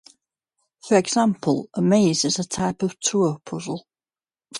[0.87, 3.85] For example, a maze is a type of tour puzzle.